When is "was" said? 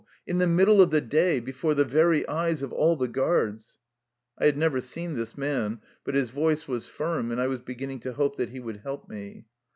6.67-6.87, 7.45-7.59